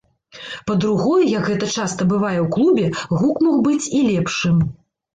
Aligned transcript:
Па-другое, 0.71 1.19
як 1.33 1.43
гэта 1.51 1.69
часта 1.75 2.09
бывае 2.15 2.33
ў 2.47 2.49
клубе, 2.59 2.85
гук 3.23 3.37
мог 3.49 3.57
быць 3.71 3.91
і 3.97 4.07
лепшым. 4.11 4.63